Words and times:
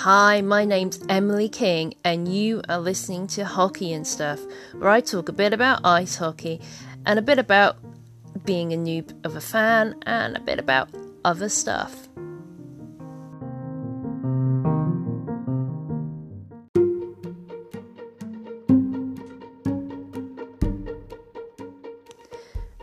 Hi, 0.00 0.42
my 0.42 0.66
name's 0.66 1.00
Emily 1.08 1.48
King, 1.48 1.94
and 2.04 2.28
you 2.28 2.60
are 2.68 2.78
listening 2.78 3.26
to 3.28 3.46
Hockey 3.46 3.94
and 3.94 4.06
Stuff, 4.06 4.40
where 4.74 4.90
I 4.90 5.00
talk 5.00 5.30
a 5.30 5.32
bit 5.32 5.54
about 5.54 5.80
ice 5.84 6.16
hockey 6.16 6.60
and 7.06 7.18
a 7.18 7.22
bit 7.22 7.38
about 7.38 7.78
being 8.44 8.74
a 8.74 8.76
noob 8.76 9.14
of 9.24 9.36
a 9.36 9.40
fan 9.40 9.96
and 10.04 10.36
a 10.36 10.40
bit 10.40 10.58
about 10.58 10.90
other 11.24 11.48
stuff. 11.48 12.08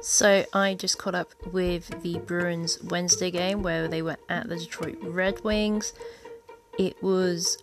So 0.02 0.46
I 0.52 0.74
just 0.74 0.98
caught 0.98 1.16
up 1.16 1.32
with 1.54 2.02
the 2.02 2.18
Bruins 2.26 2.82
Wednesday 2.82 3.30
game 3.30 3.62
where 3.62 3.88
they 3.88 4.02
were 4.02 4.18
at 4.30 4.50
the 4.50 4.58
Detroit 4.58 4.98
Red 5.02 5.44
Wings 5.44 5.94
it 6.78 7.02
was 7.02 7.58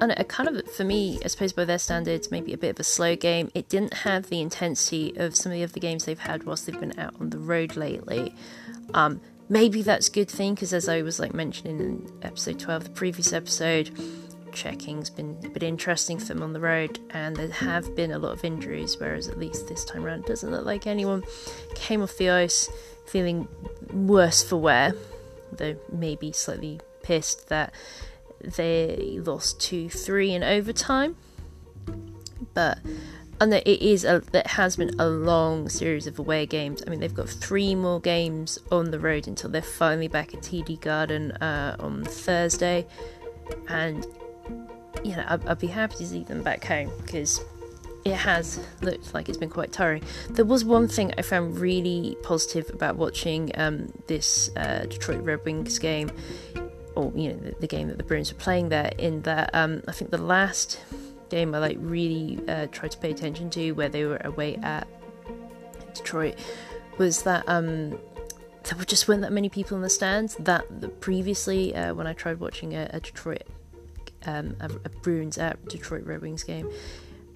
and 0.00 0.12
a 0.12 0.24
kind 0.24 0.48
of 0.48 0.70
for 0.72 0.84
me, 0.84 1.18
I 1.24 1.28
suppose 1.28 1.52
by 1.52 1.64
their 1.64 1.78
standards, 1.78 2.30
maybe 2.30 2.52
a 2.52 2.58
bit 2.58 2.70
of 2.70 2.80
a 2.80 2.84
slow 2.84 3.16
game. 3.16 3.50
It 3.54 3.68
didn't 3.68 3.94
have 3.94 4.28
the 4.28 4.40
intensity 4.40 5.14
of 5.16 5.34
some 5.34 5.52
of 5.52 5.58
the 5.58 5.64
other 5.64 5.80
games 5.80 6.04
they've 6.04 6.18
had 6.18 6.44
whilst 6.44 6.66
they've 6.66 6.78
been 6.78 6.98
out 6.98 7.14
on 7.20 7.30
the 7.30 7.38
road 7.38 7.76
lately. 7.76 8.34
Um, 8.94 9.20
maybe 9.48 9.82
that's 9.82 10.08
a 10.08 10.12
good 10.12 10.30
thing 10.30 10.54
because, 10.54 10.72
as 10.72 10.88
I 10.88 11.02
was 11.02 11.18
like 11.18 11.34
mentioning 11.34 11.80
in 11.80 12.12
episode 12.22 12.58
twelve, 12.58 12.84
the 12.84 12.90
previous 12.90 13.32
episode, 13.32 13.90
checking's 14.52 15.10
been 15.10 15.36
a 15.44 15.48
bit 15.48 15.62
interesting 15.62 16.18
for 16.18 16.26
them 16.26 16.42
on 16.42 16.52
the 16.52 16.60
road, 16.60 16.98
and 17.10 17.36
there 17.36 17.50
have 17.50 17.94
been 17.96 18.12
a 18.12 18.18
lot 18.18 18.32
of 18.32 18.44
injuries. 18.44 18.98
Whereas 18.98 19.28
at 19.28 19.38
least 19.38 19.68
this 19.68 19.84
time 19.84 20.04
around, 20.04 20.20
it 20.20 20.26
doesn't 20.26 20.50
look 20.50 20.64
like 20.64 20.86
anyone 20.86 21.24
came 21.74 22.02
off 22.02 22.16
the 22.16 22.30
ice 22.30 22.70
feeling 23.06 23.48
worse 23.92 24.42
for 24.42 24.56
wear, 24.56 24.94
though 25.50 25.76
maybe 25.90 26.30
slightly 26.30 26.80
pissed 27.02 27.48
that 27.48 27.72
they 28.40 29.18
lost 29.22 29.60
2 29.60 29.88
3 29.88 30.34
in 30.34 30.42
overtime. 30.42 31.16
But 32.54 32.78
and 33.40 33.54
it 33.54 33.66
is 33.66 34.04
a, 34.04 34.22
it 34.32 34.46
has 34.48 34.76
been 34.76 34.98
a 34.98 35.08
long 35.08 35.68
series 35.68 36.06
of 36.06 36.18
away 36.18 36.46
games. 36.46 36.82
I 36.86 36.90
mean, 36.90 37.00
they've 37.00 37.14
got 37.14 37.28
three 37.28 37.74
more 37.74 38.00
games 38.00 38.58
on 38.72 38.90
the 38.90 38.98
road 38.98 39.28
until 39.28 39.50
they're 39.50 39.62
finally 39.62 40.08
back 40.08 40.34
at 40.34 40.40
TD 40.40 40.80
Garden 40.80 41.32
uh, 41.32 41.76
on 41.78 42.04
Thursday, 42.04 42.86
and 43.68 44.06
you 45.04 45.14
know 45.14 45.24
I'd, 45.28 45.46
I'd, 45.46 45.58
be 45.58 45.68
happy 45.68 45.96
to 45.96 46.06
see 46.06 46.24
them 46.24 46.42
back 46.42 46.64
home 46.64 46.90
because 47.02 47.40
it 48.04 48.14
has 48.14 48.60
looked 48.82 49.14
like 49.14 49.28
it's 49.28 49.38
been 49.38 49.50
quite 49.50 49.70
tiring. 49.70 50.02
There 50.30 50.44
was 50.44 50.64
one 50.64 50.88
thing 50.88 51.12
I 51.16 51.22
found 51.22 51.58
really 51.58 52.16
positive 52.22 52.70
about 52.70 52.96
watching 52.96 53.52
um, 53.54 53.92
this 54.06 54.50
uh, 54.56 54.86
Detroit 54.88 55.22
Red 55.22 55.44
Wings 55.44 55.78
game 55.78 56.10
or 56.98 57.12
you 57.14 57.32
know 57.32 57.38
the, 57.38 57.54
the, 57.60 57.66
game 57.66 57.86
that 57.88 57.96
the 57.96 58.04
Bruins 58.04 58.32
were 58.32 58.38
playing 58.38 58.68
there. 58.70 58.90
In 58.98 59.22
that, 59.22 59.50
um, 59.54 59.82
I 59.86 59.92
think 59.92 60.10
the 60.10 60.18
last 60.18 60.80
game 61.30 61.54
I 61.54 61.58
like 61.58 61.76
really 61.80 62.40
uh, 62.48 62.66
tried 62.72 62.90
to 62.90 62.98
pay 62.98 63.10
attention 63.10 63.50
to, 63.50 63.72
where 63.72 63.88
they 63.88 64.04
were 64.04 64.20
away 64.24 64.56
at 64.56 64.88
Detroit, 65.94 66.36
was 66.98 67.22
that 67.22 67.48
um, 67.48 67.90
there 68.64 68.84
just 68.84 69.06
weren't 69.06 69.22
that 69.22 69.32
many 69.32 69.48
people 69.48 69.76
in 69.76 69.82
the 69.82 69.90
stands. 69.90 70.34
That 70.36 71.00
previously, 71.00 71.74
uh, 71.74 71.94
when 71.94 72.08
I 72.08 72.12
tried 72.14 72.40
watching 72.40 72.74
a, 72.74 72.90
a 72.92 73.00
Detroit, 73.00 73.44
um, 74.26 74.56
a, 74.60 74.66
a 74.84 74.88
Bruins 74.88 75.38
at 75.38 75.64
Detroit 75.68 76.04
Red 76.04 76.20
Wings 76.20 76.42
game. 76.42 76.68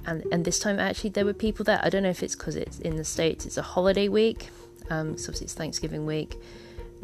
And, 0.04 0.24
and 0.32 0.44
this 0.44 0.58
time 0.58 0.80
actually 0.80 1.10
there 1.10 1.24
were 1.24 1.32
people 1.32 1.64
there. 1.64 1.80
I 1.80 1.88
don't 1.88 2.02
know 2.02 2.10
if 2.10 2.24
it's 2.24 2.34
because 2.34 2.56
it's 2.56 2.80
in 2.80 2.96
the 2.96 3.04
states. 3.04 3.46
It's 3.46 3.56
a 3.56 3.62
holiday 3.62 4.08
week, 4.08 4.48
um, 4.90 5.16
so 5.16 5.28
obviously 5.28 5.44
it's 5.44 5.54
Thanksgiving 5.54 6.06
week, 6.06 6.34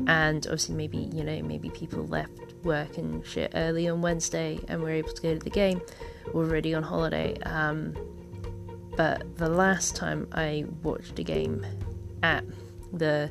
and 0.07 0.47
obviously 0.47 0.75
maybe 0.75 0.99
you 1.13 1.25
know 1.25 1.43
maybe 1.43 1.71
people 1.71 2.07
left 2.07 2.55
work 2.63 2.99
and 2.99 3.25
shit 3.27 3.51
early 3.55 3.89
on 3.89 4.01
Wednesday 4.01 4.59
and 4.69 4.83
we 4.83 4.91
are 4.91 4.95
able 4.95 5.13
to 5.13 5.23
go 5.23 5.35
to 5.35 5.41
the 5.41 5.51
game. 5.51 5.81
We're 6.33 6.45
already 6.45 6.75
on 6.75 6.83
holiday. 6.83 7.37
Um, 7.43 7.95
but 8.97 9.37
the 9.37 9.49
last 9.49 9.95
time 9.95 10.29
I 10.33 10.65
watched 10.83 11.19
a 11.19 11.23
game 11.23 11.65
at 12.23 12.45
the 12.93 13.31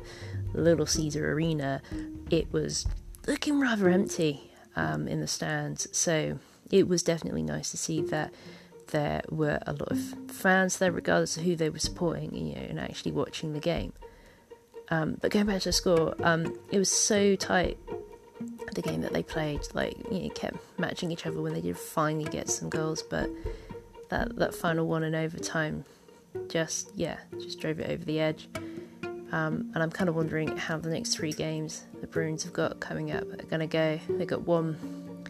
Little 0.54 0.86
Caesar 0.86 1.30
Arena, 1.32 1.82
it 2.30 2.50
was 2.52 2.86
looking 3.26 3.60
rather 3.60 3.88
empty 3.90 4.50
um, 4.76 5.06
in 5.06 5.20
the 5.20 5.26
stands. 5.26 5.86
So 5.92 6.38
it 6.70 6.88
was 6.88 7.02
definitely 7.02 7.42
nice 7.42 7.70
to 7.72 7.76
see 7.76 8.00
that 8.02 8.32
there 8.88 9.22
were 9.28 9.58
a 9.66 9.72
lot 9.72 9.92
of 9.92 9.98
fans 10.30 10.78
there, 10.78 10.90
regardless 10.90 11.36
of 11.36 11.42
who 11.42 11.54
they 11.54 11.68
were 11.68 11.78
supporting, 11.78 12.34
you 12.34 12.54
know, 12.54 12.62
and 12.62 12.80
actually 12.80 13.12
watching 13.12 13.52
the 13.52 13.60
game. 13.60 13.92
Um, 14.90 15.18
but 15.20 15.30
going 15.30 15.46
back 15.46 15.60
to 15.60 15.68
the 15.68 15.72
score, 15.72 16.14
um, 16.22 16.58
it 16.70 16.78
was 16.78 16.90
so 16.90 17.36
tight 17.36 17.78
the 18.74 18.82
game 18.82 19.00
that 19.00 19.12
they 19.12 19.22
played, 19.22 19.60
like 19.74 19.96
you 20.10 20.20
know, 20.20 20.28
kept 20.30 20.56
matching 20.78 21.10
each 21.10 21.26
other 21.26 21.40
when 21.40 21.52
they 21.52 21.60
did 21.60 21.76
finally 21.76 22.24
get 22.30 22.48
some 22.48 22.68
goals, 22.68 23.02
but 23.02 23.28
that 24.08 24.36
that 24.36 24.54
final 24.54 24.86
one 24.86 25.02
in 25.02 25.14
overtime, 25.14 25.84
just 26.48 26.90
yeah, 26.94 27.18
just 27.40 27.60
drove 27.60 27.80
it 27.80 27.90
over 27.90 28.04
the 28.04 28.20
edge. 28.20 28.48
Um, 29.30 29.70
and 29.74 29.82
I'm 29.82 29.90
kind 29.90 30.08
of 30.08 30.14
wondering 30.14 30.56
how 30.56 30.78
the 30.78 30.88
next 30.88 31.14
three 31.14 31.32
games 31.32 31.84
the 32.00 32.06
Bruins 32.06 32.44
have 32.44 32.52
got 32.54 32.80
coming 32.80 33.10
up 33.10 33.24
are 33.24 33.46
going 33.46 33.60
to 33.60 33.66
go. 33.66 34.00
They 34.08 34.24
got 34.24 34.46
one 34.46 35.26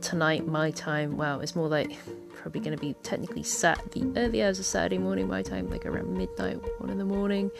tonight, 0.00 0.46
my 0.46 0.72
time. 0.72 1.16
Well, 1.16 1.40
it's 1.40 1.54
more 1.54 1.68
like 1.68 1.96
probably 2.34 2.60
going 2.60 2.76
to 2.76 2.80
be 2.80 2.94
technically 3.02 3.44
sat 3.44 3.92
the 3.92 4.12
early 4.16 4.42
hours 4.42 4.58
of 4.58 4.64
Saturday 4.64 4.98
morning, 4.98 5.28
my 5.28 5.42
time, 5.42 5.70
like 5.70 5.86
around 5.86 6.12
midnight, 6.16 6.58
one 6.78 6.90
in 6.90 6.98
the 6.98 7.04
morning. 7.04 7.50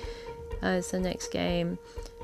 Uh, 0.62 0.78
it's 0.78 0.90
the 0.90 1.00
next 1.00 1.28
game, 1.28 1.78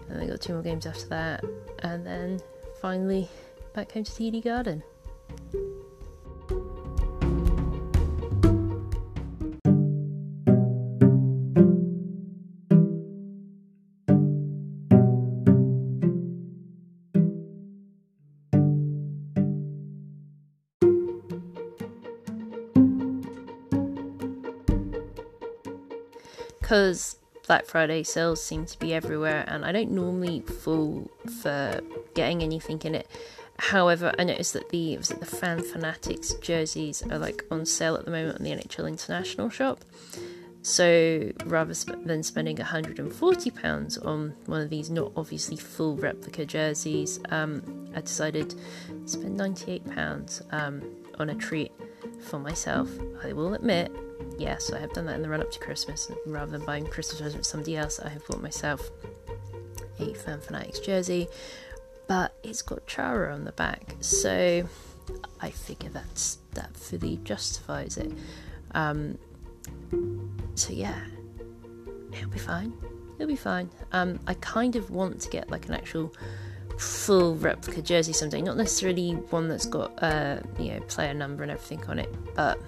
and 0.08 0.20
they 0.20 0.26
got 0.26 0.40
two 0.40 0.52
more 0.52 0.62
games 0.62 0.86
after 0.86 1.06
that, 1.06 1.44
and 1.80 2.06
then 2.06 2.40
finally 2.80 3.28
back 3.74 3.92
home 3.92 4.04
to 4.04 4.12
TD 4.12 4.42
Garden. 4.42 4.82
Because 26.60 27.18
Black 27.46 27.66
Friday 27.66 28.02
sales 28.02 28.42
seem 28.42 28.64
to 28.66 28.78
be 28.78 28.94
everywhere, 28.94 29.44
and 29.48 29.64
I 29.64 29.72
don't 29.72 29.90
normally 29.90 30.40
fall 30.40 31.10
for 31.42 31.80
getting 32.14 32.42
anything 32.42 32.80
in 32.82 32.94
it. 32.94 33.08
However, 33.58 34.12
I 34.18 34.24
noticed 34.24 34.54
that 34.54 34.70
the 34.70 34.96
was 34.96 35.10
it 35.10 35.20
the 35.20 35.26
Fan 35.26 35.62
Fanatics 35.62 36.34
jerseys 36.34 37.02
are 37.10 37.18
like 37.18 37.44
on 37.50 37.66
sale 37.66 37.94
at 37.96 38.04
the 38.04 38.10
moment 38.10 38.38
on 38.38 38.44
the 38.44 38.50
NHL 38.50 38.88
International 38.88 39.48
shop. 39.48 39.84
So 40.62 41.30
rather 41.44 41.74
sp- 41.76 42.02
than 42.06 42.22
spending 42.22 42.56
£140 42.56 44.06
on 44.06 44.34
one 44.46 44.62
of 44.62 44.70
these 44.70 44.88
not 44.88 45.12
obviously 45.14 45.58
full 45.58 45.94
replica 45.96 46.46
jerseys, 46.46 47.20
um, 47.28 47.90
I 47.94 48.00
decided 48.00 48.50
to 48.50 48.56
spend 49.04 49.38
£98 49.38 50.52
um, 50.54 50.82
on 51.18 51.28
a 51.28 51.34
treat 51.34 51.70
for 52.18 52.38
myself. 52.38 52.88
I 53.22 53.34
will 53.34 53.52
admit 53.52 53.92
yes, 54.38 54.72
I 54.72 54.78
have 54.78 54.92
done 54.92 55.06
that 55.06 55.16
in 55.16 55.22
the 55.22 55.28
run 55.28 55.40
up 55.40 55.50
to 55.52 55.58
Christmas. 55.58 56.10
Rather 56.26 56.52
than 56.52 56.66
buying 56.66 56.86
Christmas 56.86 57.20
presents 57.20 57.48
for 57.48 57.50
somebody 57.50 57.76
else, 57.76 58.00
I 58.00 58.08
have 58.08 58.26
bought 58.26 58.42
myself 58.42 58.90
a 59.98 60.14
Fan 60.14 60.40
Fanatics 60.40 60.80
jersey, 60.80 61.28
but 62.06 62.34
it's 62.42 62.62
got 62.62 62.86
Chara 62.86 63.32
on 63.32 63.44
the 63.44 63.52
back, 63.52 63.94
so 64.00 64.68
I 65.40 65.50
figure 65.50 65.90
that's 65.90 66.38
that 66.54 66.76
fully 66.76 67.18
justifies 67.24 67.96
it. 67.96 68.12
Um, 68.72 69.18
so 70.54 70.72
yeah, 70.72 71.00
it'll 72.12 72.30
be 72.30 72.38
fine. 72.38 72.72
It'll 73.16 73.28
be 73.28 73.36
fine. 73.36 73.70
Um, 73.92 74.18
I 74.26 74.34
kind 74.34 74.76
of 74.76 74.90
want 74.90 75.20
to 75.20 75.30
get 75.30 75.50
like 75.50 75.66
an 75.66 75.74
actual 75.74 76.12
full 76.78 77.36
replica 77.36 77.82
jersey 77.82 78.12
someday, 78.12 78.42
not 78.42 78.56
necessarily 78.56 79.12
one 79.12 79.48
that's 79.48 79.66
got 79.66 79.92
uh, 80.02 80.38
you 80.58 80.72
know 80.72 80.80
player 80.80 81.14
number 81.14 81.42
and 81.42 81.52
everything 81.52 81.84
on 81.86 81.98
it, 81.98 82.12
but 82.34 82.58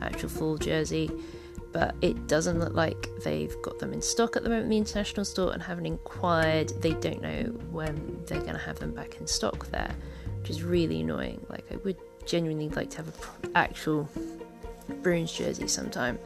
actual 0.00 0.28
full 0.28 0.56
jersey, 0.56 1.10
but 1.72 1.94
it 2.00 2.26
doesn't 2.26 2.58
look 2.58 2.74
like 2.74 3.08
they've 3.22 3.54
got 3.62 3.78
them 3.78 3.92
in 3.92 4.00
stock 4.00 4.36
at 4.36 4.42
the 4.42 4.48
moment 4.48 4.70
the 4.70 4.76
international 4.76 5.24
store 5.24 5.52
and 5.52 5.62
haven't 5.62 5.86
inquired. 5.86 6.70
They 6.80 6.92
don't 6.94 7.20
know 7.20 7.44
when 7.70 8.22
they're 8.26 8.40
going 8.40 8.52
to 8.54 8.58
have 8.58 8.78
them 8.78 8.92
back 8.92 9.16
in 9.20 9.26
stock 9.26 9.66
there, 9.70 9.94
which 10.40 10.50
is 10.50 10.62
really 10.62 11.00
annoying. 11.00 11.44
Like, 11.48 11.70
I 11.70 11.76
would 11.76 11.96
genuinely 12.24 12.68
like 12.70 12.90
to 12.90 12.98
have 12.98 13.08
an 13.08 13.52
actual 13.54 14.08
Bruins 15.02 15.32
jersey 15.32 15.68
sometime. 15.68 16.18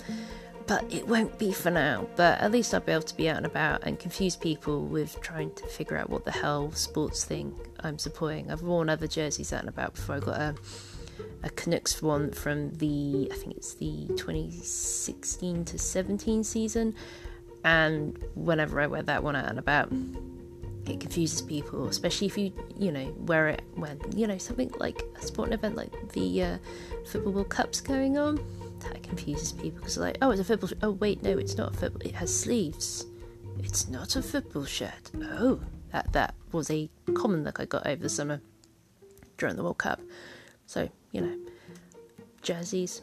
But 0.66 0.92
it 0.92 1.08
won't 1.08 1.38
be 1.38 1.52
for 1.52 1.70
now. 1.70 2.06
But 2.14 2.40
at 2.40 2.52
least 2.52 2.72
I'll 2.72 2.80
be 2.80 2.92
able 2.92 3.02
to 3.02 3.16
be 3.16 3.28
out 3.28 3.36
and 3.36 3.46
about 3.46 3.82
and 3.82 3.98
confuse 3.98 4.36
people 4.36 4.84
with 4.84 5.20
trying 5.20 5.52
to 5.54 5.66
figure 5.66 5.96
out 5.96 6.08
what 6.08 6.24
the 6.24 6.30
hell 6.30 6.70
sports 6.72 7.24
thing 7.24 7.54
I'm 7.80 7.98
supporting. 7.98 8.50
I've 8.50 8.62
worn 8.62 8.88
other 8.88 9.08
jerseys 9.08 9.52
out 9.52 9.60
and 9.60 9.68
about 9.68 9.94
before 9.94 10.16
I 10.16 10.20
got 10.20 10.40
a 10.40 10.54
a 11.42 11.50
Canucks 11.50 12.02
one 12.02 12.30
from 12.32 12.70
the 12.74 13.28
I 13.30 13.34
think 13.34 13.56
it's 13.56 13.74
the 13.74 14.06
2016 14.16 15.64
to 15.64 15.78
17 15.78 16.44
season, 16.44 16.94
and 17.64 18.18
whenever 18.34 18.80
I 18.80 18.86
wear 18.86 19.02
that 19.02 19.22
one 19.22 19.36
out 19.36 19.48
and 19.48 19.58
about, 19.58 19.92
it 20.86 21.00
confuses 21.00 21.42
people, 21.42 21.88
especially 21.88 22.26
if 22.26 22.38
you 22.38 22.52
you 22.76 22.92
know 22.92 23.14
wear 23.18 23.48
it 23.48 23.62
when 23.74 24.00
you 24.16 24.26
know 24.26 24.38
something 24.38 24.70
like 24.78 25.02
a 25.20 25.22
sporting 25.22 25.54
event 25.54 25.76
like 25.76 26.12
the 26.12 26.42
uh, 26.42 26.58
football 27.06 27.32
World 27.32 27.48
Cup's 27.50 27.80
going 27.80 28.18
on. 28.18 28.40
That 28.80 29.02
confuses 29.04 29.52
people 29.52 29.78
because 29.78 29.96
like, 29.96 30.18
oh, 30.22 30.30
it's 30.30 30.40
a 30.40 30.44
football. 30.44 30.68
Sh- 30.68 30.82
oh, 30.82 30.90
wait, 30.90 31.22
no, 31.22 31.38
it's 31.38 31.56
not 31.56 31.74
a 31.74 31.76
football. 31.76 32.02
It 32.04 32.16
has 32.16 32.36
sleeves. 32.36 33.06
It's 33.60 33.88
not 33.88 34.16
a 34.16 34.22
football 34.22 34.64
shirt. 34.64 35.12
Oh, 35.22 35.60
that 35.92 36.12
that 36.12 36.34
was 36.50 36.68
a 36.70 36.90
common 37.14 37.44
look 37.44 37.60
I 37.60 37.64
got 37.64 37.86
over 37.86 38.02
the 38.02 38.08
summer 38.08 38.40
during 39.38 39.54
the 39.56 39.62
World 39.62 39.78
Cup. 39.78 40.00
So 40.72 40.88
you 41.10 41.20
know, 41.20 41.36
jerseys, 42.40 43.02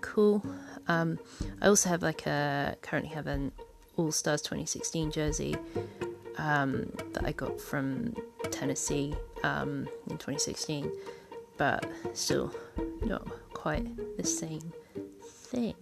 cool. 0.00 0.44
Um, 0.88 1.20
I 1.62 1.68
also 1.68 1.88
have 1.88 2.02
like 2.02 2.26
a 2.26 2.76
currently 2.82 3.14
have 3.14 3.28
an 3.28 3.52
All 3.96 4.10
Stars 4.10 4.42
2016 4.42 5.12
jersey 5.12 5.54
um, 6.36 6.90
that 7.12 7.24
I 7.24 7.30
got 7.30 7.60
from 7.60 8.12
Tennessee 8.50 9.14
um, 9.44 9.86
in 10.10 10.18
2016, 10.18 10.90
but 11.56 11.88
still 12.12 12.52
not 13.02 13.24
quite 13.52 13.86
the 14.16 14.24
same 14.24 14.72
thing. 15.22 15.76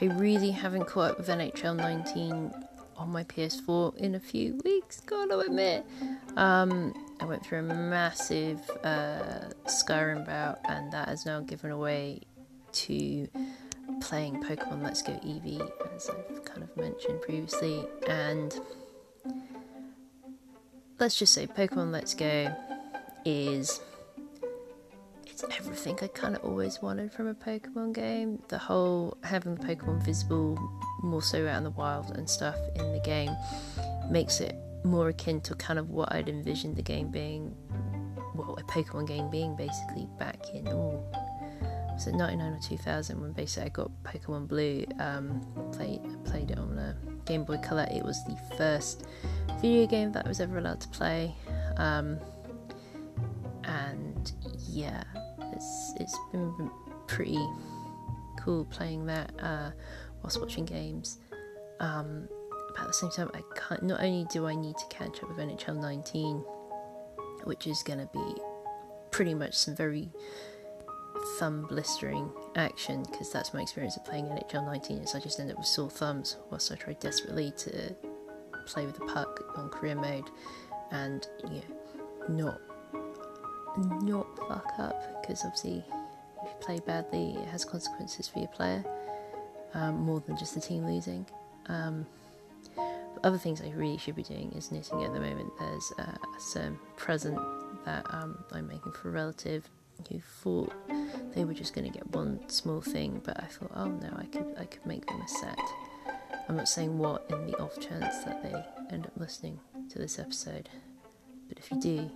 I 0.00 0.06
really 0.06 0.52
haven't 0.52 0.86
caught 0.86 1.12
up 1.12 1.18
with 1.18 1.28
NHL 1.28 1.76
19 1.76 2.52
on 2.96 3.08
my 3.10 3.24
PS4 3.24 3.96
in 3.96 4.14
a 4.14 4.20
few 4.20 4.60
weeks, 4.64 5.00
gotta 5.00 5.38
admit. 5.38 5.84
Um, 6.36 6.94
I 7.20 7.24
went 7.24 7.44
through 7.44 7.58
a 7.60 7.62
massive 7.62 8.60
uh, 8.84 9.50
Skyrim 9.66 10.24
bout, 10.24 10.60
and 10.64 10.92
that 10.92 11.08
has 11.08 11.26
now 11.26 11.40
given 11.40 11.72
away 11.72 12.22
to 12.72 13.28
playing 14.00 14.42
Pokemon 14.42 14.82
Let's 14.82 15.02
Go 15.02 15.12
Eevee, 15.14 15.68
as 15.96 16.10
I've 16.10 16.44
kind 16.44 16.62
of 16.62 16.76
mentioned 16.76 17.22
previously. 17.22 17.84
And 18.06 18.54
let's 21.00 21.18
just 21.18 21.34
say 21.34 21.46
Pokemon 21.46 21.92
Let's 21.92 22.14
Go 22.14 22.54
is 23.24 23.80
it's 25.42 25.58
everything 25.58 25.96
I 26.02 26.08
kind 26.08 26.34
of 26.34 26.42
always 26.42 26.82
wanted 26.82 27.12
from 27.12 27.28
a 27.28 27.34
Pokemon 27.34 27.94
game. 27.94 28.42
The 28.48 28.58
whole 28.58 29.16
having 29.22 29.54
the 29.54 29.64
Pokemon 29.64 30.02
visible 30.02 30.58
more 31.02 31.22
so 31.22 31.46
out 31.46 31.58
in 31.58 31.64
the 31.64 31.70
wild 31.70 32.16
and 32.16 32.28
stuff 32.28 32.56
in 32.74 32.92
the 32.92 33.00
game 33.00 33.30
makes 34.10 34.40
it 34.40 34.56
more 34.84 35.08
akin 35.08 35.40
to 35.42 35.54
kind 35.54 35.78
of 35.78 35.90
what 35.90 36.12
I'd 36.12 36.28
envisioned 36.28 36.76
the 36.76 36.82
game 36.82 37.10
being, 37.10 37.54
well, 38.34 38.58
a 38.58 38.62
Pokemon 38.64 39.06
game 39.06 39.30
being 39.30 39.54
basically 39.54 40.08
back 40.18 40.38
in, 40.52 40.66
oh, 40.68 41.04
was 41.92 42.06
it 42.08 42.14
99 42.14 42.52
or 42.52 42.60
2000 42.60 43.20
when 43.20 43.32
basically 43.32 43.66
I 43.66 43.68
got 43.68 43.90
Pokemon 44.02 44.48
Blue, 44.48 44.84
um, 44.98 45.46
played, 45.72 46.00
played 46.24 46.50
it 46.50 46.58
on 46.58 46.76
a 46.78 46.96
Game 47.26 47.44
Boy 47.44 47.58
Color. 47.58 47.86
It 47.92 48.02
was 48.02 48.24
the 48.24 48.36
first 48.56 49.06
video 49.60 49.86
game 49.86 50.10
that 50.12 50.24
I 50.24 50.28
was 50.28 50.40
ever 50.40 50.58
allowed 50.58 50.80
to 50.80 50.88
play. 50.88 51.34
Um, 51.76 52.18
and 53.64 54.32
yeah, 54.68 55.04
it's 55.58 55.92
it's 55.96 56.18
been 56.30 56.70
pretty 57.08 57.44
cool 58.38 58.64
playing 58.66 59.06
that 59.06 59.32
uh, 59.40 59.70
whilst 60.22 60.40
watching 60.40 60.64
games. 60.64 61.18
Um, 61.80 62.28
but 62.74 62.82
at 62.82 62.86
the 62.86 62.92
same 62.92 63.10
time, 63.10 63.30
I 63.34 63.42
can't. 63.58 63.82
Not 63.82 64.00
only 64.00 64.26
do 64.30 64.46
I 64.46 64.54
need 64.54 64.76
to 64.76 64.86
catch 64.88 65.22
up 65.22 65.28
with 65.28 65.38
NHL 65.38 65.80
19, 65.80 66.36
which 67.44 67.66
is 67.66 67.82
going 67.82 67.98
to 67.98 68.08
be 68.12 68.34
pretty 69.10 69.34
much 69.34 69.54
some 69.54 69.74
very 69.74 70.10
thumb 71.38 71.66
blistering 71.68 72.30
action, 72.54 73.02
because 73.10 73.32
that's 73.32 73.52
my 73.52 73.62
experience 73.62 73.96
of 73.96 74.04
playing 74.04 74.26
NHL 74.26 74.64
19. 74.64 74.98
Is 74.98 75.14
I 75.14 75.20
just 75.20 75.40
end 75.40 75.50
up 75.50 75.58
with 75.58 75.66
sore 75.66 75.90
thumbs 75.90 76.36
whilst 76.50 76.70
I 76.70 76.76
try 76.76 76.92
desperately 76.94 77.52
to 77.58 77.94
play 78.66 78.86
with 78.86 78.96
the 78.96 79.06
puck 79.06 79.42
on 79.56 79.70
career 79.70 79.96
mode, 79.96 80.30
and 80.92 81.26
yeah, 81.50 81.62
not 82.28 82.60
not 84.02 84.26
fuck 84.48 84.72
up 84.78 85.20
because 85.20 85.44
obviously 85.44 85.84
if 86.42 86.44
you 86.44 86.56
play 86.60 86.80
badly 86.86 87.36
it 87.36 87.48
has 87.48 87.64
consequences 87.64 88.28
for 88.28 88.38
your 88.38 88.48
player 88.48 88.84
um, 89.74 90.00
more 90.00 90.20
than 90.20 90.36
just 90.36 90.54
the 90.54 90.60
team 90.60 90.86
losing. 90.86 91.26
Um, 91.66 92.06
other 93.24 93.38
things 93.38 93.60
I 93.60 93.70
really 93.70 93.98
should 93.98 94.16
be 94.16 94.22
doing 94.22 94.52
is 94.52 94.70
knitting 94.70 95.04
at 95.04 95.12
the 95.12 95.20
moment. 95.20 95.50
There's 95.58 95.92
uh, 95.98 96.16
some 96.38 96.78
present 96.96 97.38
that 97.84 98.06
um, 98.10 98.44
I'm 98.52 98.68
making 98.68 98.92
for 98.92 99.08
a 99.08 99.12
relative 99.12 99.68
who 100.08 100.20
thought 100.20 100.72
they 101.34 101.44
were 101.44 101.54
just 101.54 101.74
going 101.74 101.90
to 101.90 101.92
get 101.92 102.06
one 102.12 102.38
small 102.48 102.80
thing 102.80 103.20
but 103.24 103.42
I 103.42 103.46
thought 103.46 103.72
oh 103.74 103.86
no 103.86 104.16
I 104.16 104.26
could 104.26 104.54
I 104.56 104.64
could 104.64 104.86
make 104.86 105.04
them 105.06 105.20
a 105.20 105.28
set. 105.28 105.58
I'm 106.48 106.56
not 106.56 106.68
saying 106.68 106.96
what 106.96 107.26
in 107.30 107.46
the 107.46 107.58
off 107.58 107.78
chance 107.80 108.24
that 108.24 108.42
they 108.42 108.94
end 108.94 109.06
up 109.06 109.12
listening 109.16 109.58
to 109.90 109.98
this 109.98 110.20
episode 110.20 110.68
but 111.48 111.58
if 111.58 111.70
you 111.72 111.80
do 111.80 112.10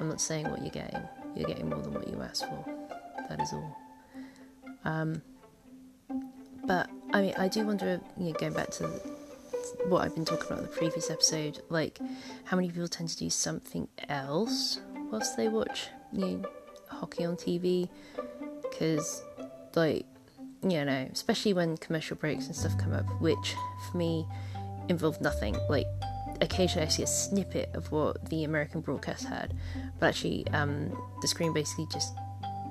I'm 0.00 0.08
not 0.08 0.20
saying 0.20 0.50
what 0.50 0.62
you're 0.62 0.70
getting. 0.70 1.02
You're 1.36 1.46
getting 1.46 1.68
more 1.68 1.80
than 1.80 1.92
what 1.92 2.08
you 2.08 2.20
asked 2.22 2.46
for. 2.46 2.64
That 3.28 3.40
is 3.40 3.52
all. 3.52 3.76
Um, 4.84 5.22
but 6.64 6.88
I 7.12 7.20
mean, 7.20 7.34
I 7.38 7.48
do 7.48 7.66
wonder. 7.66 8.00
You 8.16 8.26
know, 8.26 8.32
going 8.32 8.54
back 8.54 8.70
to 8.72 8.86
what 9.86 10.02
I've 10.02 10.14
been 10.14 10.24
talking 10.24 10.46
about 10.46 10.58
in 10.58 10.64
the 10.64 10.70
previous 10.70 11.10
episode, 11.10 11.60
like 11.68 11.98
how 12.44 12.56
many 12.56 12.70
people 12.70 12.88
tend 12.88 13.10
to 13.10 13.16
do 13.16 13.28
something 13.28 13.88
else 14.08 14.80
whilst 15.10 15.36
they 15.36 15.48
watch 15.48 15.88
you 16.12 16.20
know, 16.20 16.44
hockey 16.88 17.24
on 17.24 17.36
TV, 17.36 17.88
because 18.62 19.22
like 19.74 20.06
you 20.62 20.84
know, 20.84 21.08
especially 21.12 21.52
when 21.52 21.76
commercial 21.76 22.16
breaks 22.16 22.46
and 22.46 22.56
stuff 22.56 22.76
come 22.78 22.92
up, 22.92 23.06
which 23.20 23.54
for 23.90 23.98
me 23.98 24.26
involve 24.88 25.20
nothing. 25.20 25.56
Like 25.68 25.86
occasionally 26.40 26.86
I 26.86 26.90
see 26.90 27.02
a 27.02 27.06
snippet 27.06 27.70
of 27.74 27.90
what 27.92 28.28
the 28.30 28.44
American 28.44 28.80
broadcast 28.80 29.26
had, 29.26 29.54
but 29.98 30.08
actually 30.08 30.46
um, 30.48 30.96
the 31.20 31.28
screen 31.28 31.52
basically 31.52 31.86
just 31.92 32.14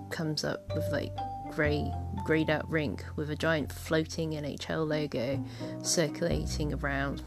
comes 0.09 0.43
up 0.43 0.61
with 0.75 0.85
like 0.91 1.11
grey 1.51 1.91
greyed 2.25 2.49
out 2.49 2.69
rink 2.69 3.03
with 3.15 3.29
a 3.31 3.35
giant 3.35 3.71
floating 3.71 4.31
NHL 4.31 4.87
logo 4.87 5.43
circulating 5.81 6.73
around 6.75 7.23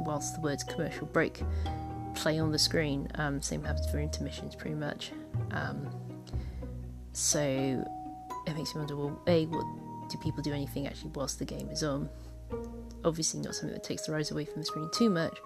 whilst 0.00 0.34
the 0.34 0.40
words 0.40 0.64
commercial 0.64 1.06
break 1.06 1.42
play 2.14 2.38
on 2.38 2.50
the 2.50 2.58
screen. 2.58 3.08
Um, 3.16 3.40
same 3.40 3.62
happens 3.62 3.90
for 3.90 3.98
intermissions 3.98 4.54
pretty 4.54 4.76
much. 4.76 5.12
Um, 5.50 5.88
so 7.12 7.40
it 8.46 8.56
makes 8.56 8.74
me 8.74 8.80
wonder 8.80 8.96
well, 8.96 9.20
A, 9.26 9.46
what 9.46 9.64
do 10.10 10.18
people 10.18 10.42
do 10.42 10.52
anything 10.52 10.86
actually 10.86 11.10
whilst 11.14 11.38
the 11.38 11.44
game 11.44 11.68
is 11.70 11.82
on? 11.82 12.08
Obviously, 13.04 13.40
not 13.40 13.54
something 13.54 13.74
that 13.74 13.84
takes 13.84 14.06
their 14.06 14.16
eyes 14.16 14.30
away 14.30 14.44
from 14.44 14.60
the 14.60 14.66
screen 14.66 14.88
too 14.92 15.10
much, 15.10 15.38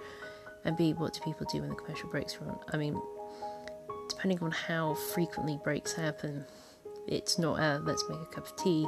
and 0.66 0.76
B, 0.76 0.92
what 0.92 1.14
do 1.14 1.20
people 1.20 1.46
do 1.50 1.61
when 1.61 1.70
the 1.70 1.76
commercial 1.76 2.11
breaks 2.11 2.37
run? 2.40 2.58
I 2.73 2.76
mean, 2.76 3.00
depending 4.08 4.40
on 4.42 4.50
how 4.50 4.94
frequently 4.94 5.58
breaks 5.62 5.92
happen, 5.92 6.44
it's 7.06 7.38
not 7.38 7.61
a 7.61 7.80
let's 7.85 8.04
make 8.08 8.20
a 8.20 8.26
cup 8.26 8.46
of 8.46 8.56
tea, 8.56 8.87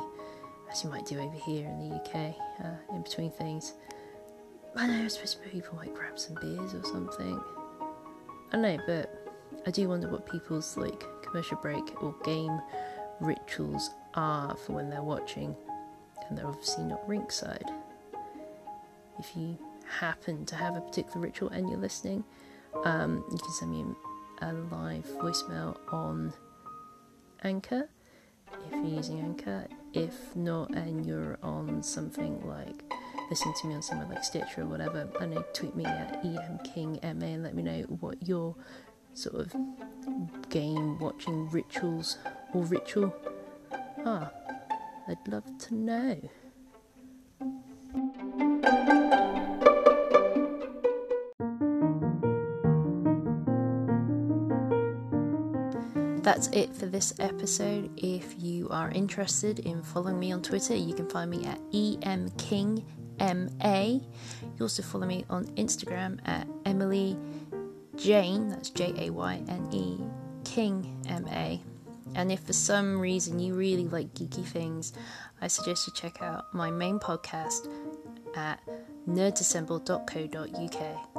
as 0.70 0.82
you 0.82 0.90
might 0.90 1.06
do 1.06 1.20
over 1.20 1.36
here 1.36 1.66
in 1.68 1.88
the 1.88 1.94
UK, 1.94 2.34
uh, 2.64 2.94
in 2.94 3.02
between 3.02 3.30
things. 3.30 3.74
I 4.74 4.88
know, 4.88 5.04
I 5.04 5.08
suppose 5.08 5.36
people 5.50 5.76
might 5.76 5.94
grab 5.94 6.18
some 6.18 6.36
beers 6.40 6.74
or 6.74 6.82
something. 6.82 7.40
I 8.50 8.52
don't 8.52 8.62
know, 8.62 8.78
but 8.84 9.28
I 9.64 9.70
do 9.70 9.88
wonder 9.88 10.08
what 10.08 10.30
people's 10.30 10.76
like 10.76 11.04
commercial 11.22 11.58
break 11.58 12.02
or 12.02 12.12
game 12.24 12.60
rituals 13.20 13.90
are 14.14 14.56
for 14.56 14.72
when 14.72 14.90
they're 14.90 15.02
watching, 15.02 15.54
and 16.28 16.36
they're 16.36 16.46
obviously 16.46 16.84
not 16.84 17.06
rinkside. 17.08 17.70
If 19.20 19.36
you 19.36 19.58
happen 19.88 20.44
to 20.46 20.54
have 20.54 20.76
a 20.76 20.80
particular 20.80 21.20
ritual 21.20 21.48
and 21.50 21.68
you're 21.68 21.78
listening, 21.78 22.24
um, 22.84 23.24
you 23.30 23.38
can 23.38 23.52
send 23.52 23.70
me 23.70 23.84
a 24.42 24.52
live 24.52 25.06
voicemail 25.20 25.76
on 25.92 26.32
Anchor 27.42 27.88
if 28.66 28.72
you're 28.72 28.84
using 28.84 29.20
Anchor. 29.20 29.66
If 29.94 30.36
not, 30.36 30.70
and 30.74 31.04
you're 31.04 31.38
on 31.42 31.82
something 31.82 32.46
like 32.46 32.84
listening 33.30 33.54
to 33.60 33.66
me 33.66 33.74
on 33.74 33.82
somewhere 33.82 34.06
like 34.08 34.24
Stitcher 34.24 34.62
or 34.62 34.66
whatever, 34.66 35.08
I 35.18 35.26
know 35.26 35.44
tweet 35.52 35.74
me 35.74 35.84
at 35.84 36.22
emkingma 36.22 37.02
and 37.02 37.42
let 37.42 37.54
me 37.54 37.62
know 37.62 37.82
what 38.00 38.26
your 38.26 38.54
sort 39.14 39.34
of 39.36 39.54
game 40.50 40.98
watching 40.98 41.48
rituals 41.50 42.18
or 42.52 42.64
ritual 42.64 43.14
are. 44.04 44.30
I'd 45.08 45.26
love 45.26 45.44
to 45.58 45.74
know. 45.74 46.20
That's 56.28 56.48
it 56.48 56.76
for 56.76 56.84
this 56.84 57.14
episode. 57.20 57.88
If 57.96 58.34
you 58.38 58.68
are 58.68 58.90
interested 58.90 59.60
in 59.60 59.82
following 59.82 60.20
me 60.20 60.30
on 60.30 60.42
Twitter, 60.42 60.74
you 60.74 60.92
can 60.92 61.08
find 61.08 61.30
me 61.30 61.46
at 61.46 61.58
emkingma. 61.72 62.82
You 63.22 64.02
also 64.60 64.82
follow 64.82 65.06
me 65.06 65.24
on 65.30 65.46
Instagram 65.56 66.18
at 66.28 66.46
Emily 66.66 67.16
Jayne, 67.96 68.50
that's 68.50 68.68
J 68.68 69.06
A 69.06 69.08
Y 69.08 69.42
N 69.48 69.68
E, 69.72 69.98
King 70.44 71.02
M 71.08 71.26
A. 71.28 71.62
And 72.14 72.30
if 72.30 72.40
for 72.40 72.52
some 72.52 73.00
reason 73.00 73.40
you 73.40 73.54
really 73.54 73.88
like 73.88 74.12
geeky 74.12 74.44
things, 74.44 74.92
I 75.40 75.46
suggest 75.46 75.86
you 75.86 75.94
check 75.94 76.20
out 76.20 76.52
my 76.52 76.70
main 76.70 76.98
podcast 76.98 77.70
at 78.36 78.60
nerdsassemble.co.uk. 79.08 81.17